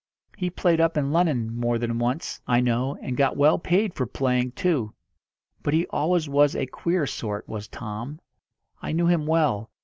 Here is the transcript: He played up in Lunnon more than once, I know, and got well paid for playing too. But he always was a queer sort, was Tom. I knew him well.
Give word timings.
He 0.35 0.49
played 0.49 0.81
up 0.81 0.97
in 0.97 1.11
Lunnon 1.11 1.55
more 1.55 1.77
than 1.77 1.99
once, 1.99 2.41
I 2.47 2.59
know, 2.59 2.97
and 3.03 3.15
got 3.15 3.37
well 3.37 3.59
paid 3.59 3.93
for 3.93 4.07
playing 4.07 4.53
too. 4.53 4.95
But 5.61 5.75
he 5.75 5.85
always 5.91 6.27
was 6.27 6.55
a 6.55 6.65
queer 6.65 7.05
sort, 7.05 7.47
was 7.47 7.67
Tom. 7.67 8.19
I 8.81 8.93
knew 8.93 9.05
him 9.05 9.27
well. 9.27 9.69